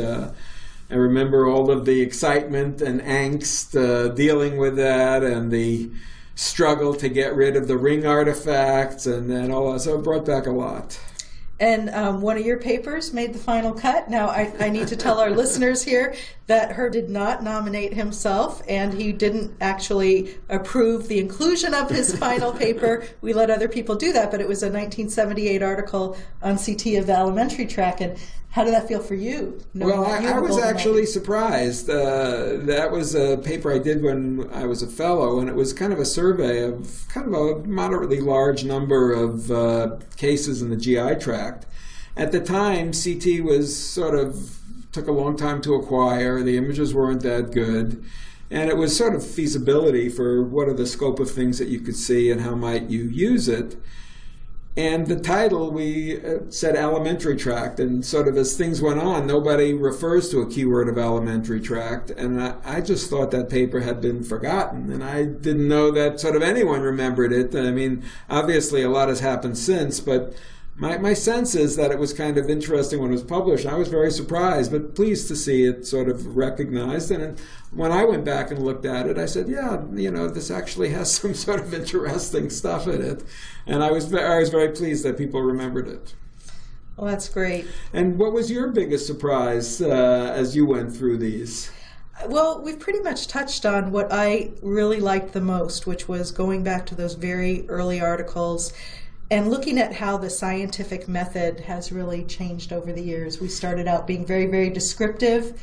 I 0.93 0.97
remember 0.97 1.47
all 1.47 1.71
of 1.71 1.85
the 1.85 2.01
excitement 2.01 2.79
and 2.79 3.01
angst 3.01 3.75
uh, 3.75 4.09
dealing 4.09 4.57
with 4.57 4.75
that 4.75 5.23
and 5.23 5.49
the 5.49 5.89
struggle 6.35 6.93
to 6.93 7.09
get 7.09 7.35
rid 7.35 7.55
of 7.55 7.67
the 7.67 7.77
ring 7.77 8.05
artifacts 8.05 9.07
and 9.07 9.27
then 9.27 9.49
all 9.49 9.73
that. 9.73 9.79
So 9.79 9.97
it 9.97 10.03
brought 10.03 10.23
back 10.23 10.45
a 10.45 10.51
lot. 10.51 10.99
And 11.59 11.89
um, 11.91 12.21
one 12.21 12.37
of 12.37 12.45
your 12.45 12.57
papers 12.57 13.11
made 13.11 13.33
the 13.33 13.39
final 13.39 13.73
cut. 13.73 14.07
Now, 14.07 14.27
I, 14.27 14.53
I 14.59 14.69
need 14.69 14.87
to 14.89 14.95
tell 14.95 15.19
our 15.19 15.29
listeners 15.41 15.81
here 15.81 16.13
that 16.47 16.73
Herb 16.73 16.93
did 16.93 17.09
not 17.09 17.41
nominate 17.41 17.93
himself, 17.93 18.61
and 18.67 18.93
he 18.93 19.13
didn't 19.13 19.55
actually 19.61 20.35
approve 20.49 21.07
the 21.07 21.19
inclusion 21.19 21.73
of 21.73 21.89
his 21.89 22.15
final 22.17 22.51
paper. 22.65 23.05
We 23.21 23.33
let 23.33 23.49
other 23.49 23.69
people 23.69 23.95
do 23.95 24.13
that, 24.13 24.29
but 24.29 24.41
it 24.41 24.47
was 24.47 24.61
a 24.61 24.67
1978 24.67 25.63
article 25.63 26.17
on 26.41 26.57
CT 26.57 26.85
of 26.97 27.07
the 27.07 27.13
alimentary 27.13 27.65
tract. 27.65 28.01
And 28.01 28.17
how 28.53 28.63
did 28.63 28.71
that 28.75 28.87
feel 28.87 28.99
for 28.99 29.15
you? 29.15 29.59
Well, 29.73 30.05
I, 30.05 30.27
I 30.27 30.39
was 30.39 30.59
actually 30.59 31.07
surprised. 31.07 31.89
Uh, 31.89 32.57
that 32.65 32.91
was 32.91 33.15
a 33.15 33.37
paper 33.37 33.73
I 33.73 33.79
did 33.79 34.03
when 34.03 34.47
I 34.53 34.67
was 34.67 34.83
a 34.83 34.87
fellow, 34.87 35.39
and 35.39 35.49
it 35.49 35.55
was 35.55 35.73
kind 35.73 35.91
of 35.91 35.97
a 35.97 36.05
survey 36.05 36.61
of 36.61 37.03
kind 37.09 37.25
of 37.25 37.33
a 37.33 37.67
moderately 37.67 38.19
large 38.19 38.63
number 38.63 39.11
of 39.11 39.49
uh, 39.49 39.97
cases 40.17 40.61
in 40.61 40.69
the 40.69 40.77
GI 40.77 41.15
tract. 41.15 41.65
At 42.15 42.31
the 42.31 42.39
time, 42.39 42.91
CT 42.91 43.43
was 43.43 43.75
sort 43.75 44.13
of 44.13 44.59
took 44.91 45.07
a 45.07 45.11
long 45.11 45.35
time 45.35 45.59
to 45.63 45.73
acquire. 45.73 46.43
The 46.43 46.55
images 46.55 46.93
weren't 46.93 47.23
that 47.23 47.49
good. 47.53 48.05
And 48.51 48.69
it 48.69 48.77
was 48.77 48.95
sort 48.95 49.15
of 49.15 49.27
feasibility 49.27 50.09
for 50.09 50.43
what 50.43 50.67
are 50.67 50.75
the 50.75 50.85
scope 50.85 51.19
of 51.19 51.31
things 51.31 51.57
that 51.57 51.69
you 51.69 51.79
could 51.79 51.95
see 51.95 52.29
and 52.29 52.41
how 52.41 52.53
might 52.53 52.83
you 52.83 53.05
use 53.05 53.47
it. 53.47 53.77
And 54.75 55.05
the 55.05 55.19
title, 55.19 55.69
we 55.69 56.19
uh, 56.25 56.39
said 56.49 56.75
alimentary 56.75 57.35
tract, 57.35 57.79
and 57.79 58.03
sort 58.03 58.27
of 58.27 58.35
as 58.37 58.57
things 58.57 58.81
went 58.81 58.99
on, 58.99 59.27
nobody 59.27 59.71
refers 59.71 60.29
to 60.31 60.41
a 60.41 60.49
keyword 60.49 60.89
of 60.89 60.97
alimentary 60.97 61.61
tract. 61.61 62.09
And 62.09 62.41
I, 62.41 62.55
I, 62.65 62.81
just 62.81 63.07
thought 63.07 63.29
that 63.31 63.51
paper 63.51 63.81
had 63.81 64.01
been 64.01 64.23
forgotten, 64.23 64.91
and 64.91 65.03
I 65.03 65.25
didn't 65.25 65.67
know 65.67 65.91
that 65.91 66.19
sort 66.19 66.35
of 66.35 66.41
anyone 66.41 66.81
remembered 66.81 67.31
it. 67.31 67.55
I 67.55 67.69
mean, 67.69 68.03
obviously 68.31 68.81
a 68.81 68.89
lot 68.89 69.09
has 69.09 69.19
happened 69.19 69.59
since, 69.59 69.99
but 69.99 70.33
my, 70.75 70.97
my 70.97 71.13
sense 71.13 71.53
is 71.53 71.75
that 71.75 71.91
it 71.91 71.99
was 71.99 72.13
kind 72.13 72.37
of 72.37 72.49
interesting 72.49 72.99
when 72.99 73.09
it 73.11 73.13
was 73.13 73.23
published. 73.23 73.65
I 73.65 73.75
was 73.75 73.89
very 73.89 74.09
surprised, 74.09 74.71
but 74.71 74.95
pleased 74.95 75.27
to 75.27 75.35
see 75.35 75.65
it 75.65 75.85
sort 75.85 76.09
of 76.09 76.35
recognized. 76.35 77.11
And 77.11 77.39
when 77.71 77.91
I 77.91 78.05
went 78.05 78.25
back 78.25 78.49
and 78.49 78.63
looked 78.63 78.85
at 78.85 79.05
it, 79.05 79.19
I 79.19 79.27
said, 79.27 79.47
yeah, 79.47 79.83
you 79.93 80.09
know, 80.09 80.27
this 80.27 80.49
actually 80.49 80.89
has 80.89 81.13
some 81.15 81.35
sort 81.35 81.59
of 81.59 81.73
interesting 81.73 82.49
stuff 82.49 82.87
in 82.87 83.01
it. 83.01 83.23
And 83.67 83.83
I 83.83 83.91
was, 83.91 84.13
I 84.13 84.39
was 84.39 84.49
very 84.49 84.69
pleased 84.69 85.05
that 85.05 85.17
people 85.17 85.41
remembered 85.41 85.87
it. 85.87 86.15
Well, 86.97 87.07
that's 87.07 87.29
great. 87.29 87.67
And 87.91 88.17
what 88.17 88.33
was 88.33 88.49
your 88.49 88.67
biggest 88.67 89.05
surprise 89.05 89.81
uh, 89.81 90.33
as 90.35 90.55
you 90.55 90.65
went 90.65 90.95
through 90.95 91.17
these? 91.17 91.71
Well, 92.27 92.61
we've 92.61 92.79
pretty 92.79 92.99
much 92.99 93.27
touched 93.27 93.65
on 93.65 93.91
what 93.91 94.07
I 94.11 94.51
really 94.61 94.99
liked 94.99 95.33
the 95.33 95.41
most, 95.41 95.87
which 95.87 96.07
was 96.07 96.31
going 96.31 96.63
back 96.63 96.85
to 96.87 96.95
those 96.95 97.15
very 97.15 97.67
early 97.67 97.99
articles 97.99 98.71
and 99.33 99.49
looking 99.49 99.79
at 99.79 99.91
how 99.91 100.15
the 100.15 100.29
scientific 100.29 101.07
method 101.07 101.59
has 101.61 101.91
really 101.91 102.23
changed 102.25 102.71
over 102.71 102.93
the 102.93 103.01
years. 103.01 103.41
We 103.41 103.47
started 103.47 103.87
out 103.87 104.05
being 104.05 104.27
very, 104.27 104.45
very 104.45 104.69
descriptive 104.69 105.59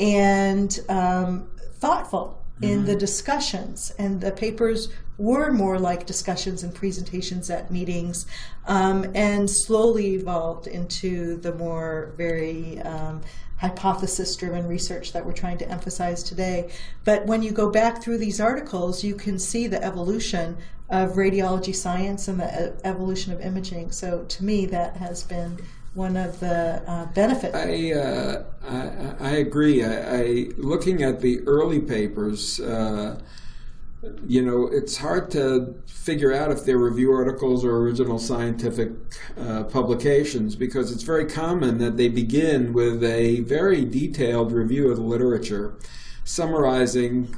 and 0.00 0.80
um, 0.88 1.46
thoughtful 1.74 2.42
mm-hmm. 2.54 2.72
in 2.72 2.84
the 2.86 2.96
discussions, 2.96 3.92
and 3.98 4.18
the 4.18 4.30
papers 4.30 4.88
were 5.18 5.52
more 5.52 5.78
like 5.78 6.06
discussions 6.06 6.62
and 6.62 6.74
presentations 6.74 7.50
at 7.50 7.70
meetings, 7.70 8.24
um, 8.66 9.04
and 9.14 9.48
slowly 9.50 10.14
evolved 10.14 10.66
into 10.66 11.36
the 11.36 11.52
more 11.52 12.14
very 12.16 12.80
um, 12.80 13.20
hypothesis 13.58 14.34
driven 14.36 14.66
research 14.66 15.12
that 15.12 15.24
we're 15.26 15.32
trying 15.34 15.58
to 15.58 15.68
emphasize 15.68 16.22
today. 16.22 16.70
But 17.04 17.26
when 17.26 17.42
you 17.42 17.52
go 17.52 17.70
back 17.70 18.02
through 18.02 18.18
these 18.18 18.40
articles, 18.40 19.04
you 19.04 19.14
can 19.14 19.38
see 19.38 19.66
the 19.66 19.84
evolution 19.84 20.56
of 20.92 21.12
radiology 21.12 21.74
science 21.74 22.28
and 22.28 22.38
the 22.38 22.74
evolution 22.84 23.32
of 23.32 23.40
imaging. 23.40 23.90
So 23.90 24.24
to 24.24 24.44
me, 24.44 24.66
that 24.66 24.98
has 24.98 25.24
been 25.24 25.58
one 25.94 26.18
of 26.18 26.38
the 26.38 26.82
uh, 26.86 27.06
benefits. 27.06 27.54
I, 27.54 27.92
uh, 27.92 28.44
I, 28.68 29.28
I 29.28 29.30
agree. 29.36 29.82
I, 29.82 30.16
I, 30.16 30.46
looking 30.58 31.02
at 31.02 31.20
the 31.20 31.40
early 31.46 31.80
papers. 31.80 32.60
Uh, 32.60 33.18
you 34.26 34.42
know, 34.42 34.66
it's 34.66 34.96
hard 34.96 35.30
to 35.30 35.80
figure 35.86 36.32
out 36.32 36.50
if 36.50 36.64
they're 36.64 36.76
review 36.76 37.12
articles 37.12 37.64
or 37.64 37.76
original 37.76 38.18
scientific 38.18 38.90
uh, 39.38 39.62
publications 39.64 40.56
because 40.56 40.90
it's 40.90 41.04
very 41.04 41.24
common 41.24 41.78
that 41.78 41.96
they 41.96 42.08
begin 42.08 42.72
with 42.72 43.04
a 43.04 43.40
very 43.40 43.84
detailed 43.84 44.50
review 44.50 44.90
of 44.90 44.96
the 44.96 45.04
literature, 45.04 45.74
summarizing 46.24 47.32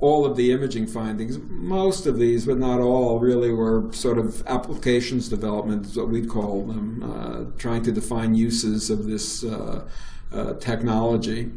all 0.00 0.24
of 0.24 0.36
the 0.36 0.50
imaging 0.50 0.86
findings. 0.86 1.38
Most 1.48 2.06
of 2.06 2.18
these, 2.18 2.46
but 2.46 2.58
not 2.58 2.80
all, 2.80 3.18
really 3.18 3.52
were 3.52 3.92
sort 3.92 4.18
of 4.18 4.46
applications 4.46 5.28
development, 5.28 5.86
is 5.86 5.96
what 5.96 6.08
we'd 6.08 6.28
call 6.28 6.64
them, 6.64 7.02
uh, 7.02 7.58
trying 7.58 7.82
to 7.82 7.92
define 7.92 8.34
uses 8.34 8.90
of 8.90 9.06
this 9.06 9.44
uh, 9.44 9.86
uh 10.32 10.54
technology. 10.54 11.50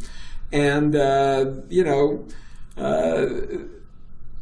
And, 0.51 0.95
uh, 0.95 1.51
you 1.69 1.83
know, 1.83 2.27
uh, 2.77 3.27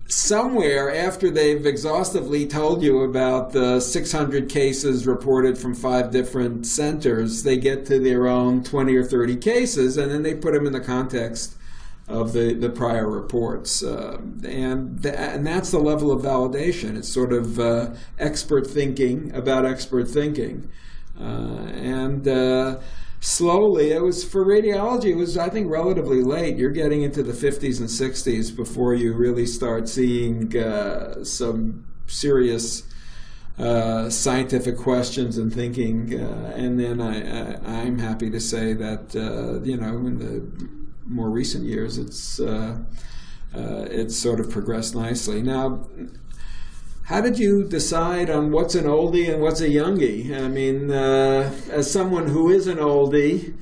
somewhere 0.07 0.93
after 0.93 1.29
they've 1.29 1.65
exhaustively 1.65 2.45
told 2.45 2.81
you 2.81 3.01
about 3.03 3.53
the 3.53 3.79
600 3.79 4.49
cases 4.49 5.07
reported 5.07 5.57
from 5.57 5.73
five 5.73 6.11
different 6.11 6.65
centers, 6.65 7.43
they 7.43 7.55
get 7.55 7.85
to 7.85 7.99
their 7.99 8.27
own 8.27 8.63
20 8.63 8.95
or 8.95 9.03
30 9.03 9.37
cases 9.37 9.95
and 9.95 10.11
then 10.11 10.23
they 10.23 10.33
put 10.33 10.53
them 10.53 10.65
in 10.65 10.73
the 10.73 10.81
context 10.81 11.55
of 12.11 12.33
the, 12.33 12.53
the 12.53 12.69
prior 12.69 13.09
reports. 13.09 13.83
Uh, 13.83 14.17
and, 14.43 15.01
th- 15.01 15.15
and 15.17 15.47
that's 15.47 15.71
the 15.71 15.79
level 15.79 16.11
of 16.11 16.21
validation. 16.21 16.97
It's 16.97 17.11
sort 17.11 17.33
of 17.33 17.59
uh, 17.59 17.91
expert 18.19 18.67
thinking 18.67 19.33
about 19.33 19.65
expert 19.65 20.07
thinking. 20.09 20.69
Uh, 21.19 21.67
and 21.73 22.27
uh, 22.27 22.79
slowly. 23.21 23.91
It 23.91 24.01
was 24.01 24.23
for 24.23 24.45
radiology. 24.45 25.11
It 25.11 25.15
was 25.15 25.37
I 25.37 25.49
think 25.49 25.71
relatively 25.71 26.21
late. 26.21 26.57
You're 26.57 26.71
getting 26.71 27.03
into 27.03 27.23
the 27.23 27.33
50s 27.33 27.79
and 27.79 27.87
60s 27.87 28.53
before 28.55 28.93
you 28.93 29.13
really 29.13 29.45
start 29.45 29.87
seeing 29.87 30.55
uh, 30.57 31.23
some 31.23 31.85
serious. 32.07 32.83
Uh, 33.59 34.09
scientific 34.09 34.75
questions 34.75 35.37
and 35.37 35.53
thinking, 35.53 36.19
uh, 36.19 36.53
and 36.55 36.79
then 36.79 36.99
I, 36.99 37.83
am 37.83 37.99
happy 37.99 38.31
to 38.31 38.39
say 38.39 38.73
that 38.73 39.15
uh, 39.15 39.61
you 39.61 39.77
know 39.77 39.97
in 40.07 40.17
the 40.17 40.80
more 41.11 41.29
recent 41.29 41.65
years 41.65 41.97
it's 41.97 42.39
uh, 42.39 42.77
uh, 43.55 43.85
it's 43.89 44.15
sort 44.15 44.39
of 44.39 44.49
progressed 44.49 44.95
nicely. 44.95 45.41
Now, 45.41 45.85
how 47.03 47.19
did 47.19 47.37
you 47.37 47.63
decide 47.63 48.29
on 48.29 48.51
what's 48.51 48.75
an 48.75 48.85
oldie 48.85 49.31
and 49.31 49.41
what's 49.41 49.59
a 49.59 49.67
youngie? 49.67 50.33
I 50.33 50.47
mean, 50.47 50.89
uh, 50.89 51.53
as 51.69 51.91
someone 51.91 52.27
who 52.27 52.49
is 52.49 52.67
an 52.67 52.77
oldie, 52.77 53.53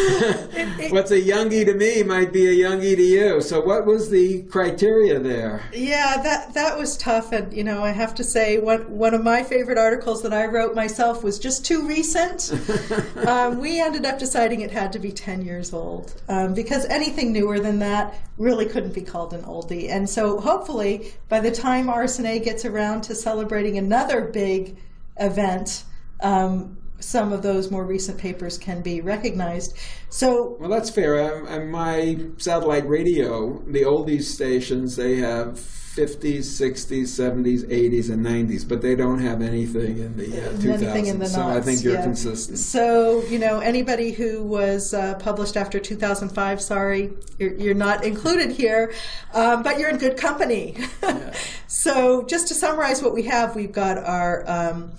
what's 0.90 1.10
a 1.10 1.20
youngie 1.20 1.64
to 1.64 1.74
me 1.74 2.02
might 2.02 2.32
be 2.32 2.46
a 2.46 2.68
youngie 2.68 2.96
to 2.96 3.02
you. 3.02 3.40
So, 3.40 3.60
what 3.60 3.86
was 3.86 4.10
the 4.10 4.42
criteria 4.44 5.18
there? 5.18 5.62
Yeah, 5.72 6.20
that 6.22 6.54
that 6.54 6.78
was 6.78 6.96
tough, 6.96 7.32
and 7.32 7.52
you 7.52 7.64
know, 7.64 7.82
I 7.82 7.90
have 7.90 8.14
to 8.16 8.24
say, 8.24 8.58
one 8.58 8.90
one 8.90 9.14
of 9.14 9.22
my 9.22 9.42
favorite 9.42 9.78
articles 9.78 10.22
that 10.22 10.32
I 10.32 10.46
wrote 10.46 10.74
myself 10.74 11.22
was 11.22 11.38
just 11.38 11.64
too 11.64 11.86
recent. 11.86 12.52
um, 13.26 13.58
we 13.58 13.80
ended 13.80 14.06
up 14.06 14.18
deciding 14.18 14.60
it 14.60 14.70
had 14.70 14.92
to 14.92 14.98
be 14.98 15.12
ten 15.12 15.42
years 15.42 15.72
old 15.72 16.20
um, 16.28 16.54
because 16.54 16.86
anything 16.86 17.32
newer 17.32 17.60
than 17.60 17.78
that 17.80 18.18
really 18.38 18.66
couldn't 18.66 18.94
be 18.94 19.02
called 19.02 19.34
an 19.34 19.42
oldie. 19.42 19.90
And 19.90 20.08
so, 20.08 20.40
hopefully, 20.40 21.12
by 21.28 21.40
the 21.40 21.50
time 21.50 21.86
RSNA 21.86 22.44
gets 22.44 22.64
around 22.64 23.02
to 23.02 23.14
celebrating 23.14 23.76
another 23.76 24.22
big 24.22 24.76
event. 25.18 25.84
Um, 26.22 26.76
some 27.00 27.32
of 27.32 27.42
those 27.42 27.70
more 27.70 27.84
recent 27.84 28.18
papers 28.18 28.58
can 28.58 28.82
be 28.82 29.00
recognized. 29.00 29.76
So 30.08 30.56
Well, 30.60 30.70
that's 30.70 30.90
fair. 30.90 31.34
Um, 31.34 31.46
um, 31.46 31.70
my 31.70 32.18
satellite 32.38 32.88
radio, 32.88 33.62
the 33.66 33.82
oldies 33.82 34.24
stations, 34.24 34.96
they 34.96 35.16
have 35.16 35.58
50s, 35.96 36.38
60s, 36.38 37.02
70s, 37.02 37.68
80s, 37.68 38.10
and 38.10 38.24
90s, 38.24 38.66
but 38.66 38.80
they 38.80 38.94
don't 38.94 39.18
have 39.18 39.42
anything 39.42 39.98
in 39.98 40.16
the 40.16 40.26
uh, 40.26 40.52
2000s. 40.52 41.06
in 41.08 41.18
the 41.18 41.26
so 41.26 41.42
I 41.42 41.60
think 41.60 41.82
you're 41.82 41.94
yeah. 41.94 42.02
consistent. 42.02 42.58
So, 42.58 43.24
you 43.24 43.40
know, 43.40 43.58
anybody 43.58 44.12
who 44.12 44.44
was 44.44 44.94
uh, 44.94 45.16
published 45.16 45.56
after 45.56 45.80
2005, 45.80 46.62
sorry, 46.62 47.10
you're, 47.40 47.54
you're 47.54 47.74
not 47.74 48.04
included 48.04 48.52
here, 48.52 48.94
um, 49.34 49.64
but 49.64 49.80
you're 49.80 49.90
in 49.90 49.98
good 49.98 50.16
company. 50.16 50.76
so, 51.66 52.22
just 52.22 52.46
to 52.48 52.54
summarize 52.54 53.02
what 53.02 53.12
we 53.12 53.24
have, 53.24 53.56
we've 53.56 53.72
got 53.72 53.98
our. 53.98 54.44
Um, 54.48 54.92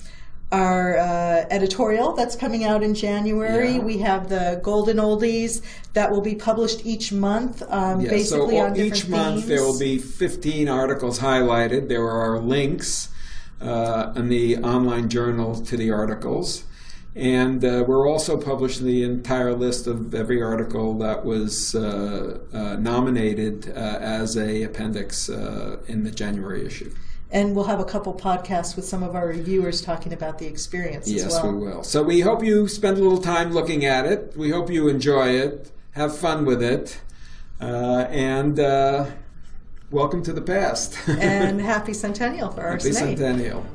our 0.52 0.98
uh, 0.98 1.46
editorial 1.50 2.14
that's 2.14 2.36
coming 2.36 2.66
out 2.66 2.84
in 2.84 2.94
January. 2.94 3.74
Yeah. 3.74 3.80
We 3.80 4.00
have 4.00 4.30
the 4.30 4.60
Golden 4.64 4.98
Oldies 4.98 5.62
that 5.94 6.12
will 6.12 6.22
be 6.22 6.36
published 6.36 6.86
each 6.86 7.14
month, 7.14 7.64
um, 7.70 8.02
Yeah, 8.02 8.10
basically 8.10 8.58
so 8.58 8.66
on 8.66 8.74
different 8.74 8.98
each 8.98 9.08
month 9.08 9.48
there 9.48 9.64
will 9.64 9.80
be 9.80 9.98
15 9.98 10.68
articles 10.68 11.20
highlighted. 11.20 11.88
There 11.88 12.10
are 12.10 12.40
links 12.40 13.10
uh, 13.62 14.14
in 14.16 14.30
the 14.30 14.58
online 14.58 15.10
journal 15.10 15.56
to 15.62 15.78
the 15.78 15.92
articles. 15.92 16.66
And 17.14 17.64
uh, 17.66 17.84
we're 17.86 18.08
also 18.08 18.38
publishing 18.38 18.88
the 18.88 19.04
entire 19.04 19.54
list 19.54 19.86
of 19.86 20.16
every 20.16 20.42
article 20.42 20.98
that 21.00 21.26
was 21.26 21.76
uh, 21.76 22.40
uh, 22.54 22.78
nominated 22.78 23.70
uh, 23.70 23.98
as 24.00 24.38
a 24.38 24.64
appendix 24.64 25.30
uh, 25.30 25.78
in 25.88 26.06
the 26.06 26.12
January 26.12 26.66
issue. 26.66 26.94
And 27.34 27.56
we'll 27.56 27.66
have 27.66 27.80
a 27.80 27.86
couple 27.86 28.14
podcasts 28.14 28.76
with 28.76 28.84
some 28.84 29.04
of 29.04 29.16
our 29.16 29.26
reviewers 29.28 29.82
talking 29.82 30.12
about 30.12 30.38
the 30.38 30.46
experience 30.48 31.08
as 31.08 31.14
Yes, 31.14 31.32
well. 31.32 31.54
we 31.54 31.66
will. 31.66 31.84
So 31.84 32.04
we 32.04 32.20
hope 32.20 32.44
you 32.44 32.68
spend 32.68 32.98
a 32.98 33.02
little 33.02 33.22
time 33.22 33.54
looking 33.54 33.86
at 33.86 34.06
it. 34.06 34.34
We 34.36 34.50
hope 34.50 34.70
you 34.70 34.90
enjoy 34.90 35.30
it, 35.30 35.72
have 35.92 36.16
fun 36.18 36.44
with 36.46 36.62
it, 36.62 37.00
uh, 37.62 38.06
and 38.10 38.60
uh, 38.60 39.06
welcome 39.92 40.22
to 40.24 40.34
the 40.34 40.42
past. 40.42 40.98
and 41.08 41.62
happy 41.62 41.94
centennial 41.94 42.50
for 42.52 42.64
Happy 42.64 42.90
RSNA. 42.90 42.94
Centennial. 42.96 43.66